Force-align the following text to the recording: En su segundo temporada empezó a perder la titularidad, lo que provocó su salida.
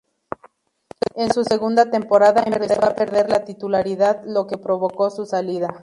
En 1.13 1.31
su 1.31 1.43
segundo 1.43 1.85
temporada 1.91 2.41
empezó 2.47 2.83
a 2.83 2.95
perder 2.95 3.29
la 3.29 3.45
titularidad, 3.45 4.23
lo 4.25 4.47
que 4.47 4.57
provocó 4.57 5.11
su 5.11 5.27
salida. 5.27 5.67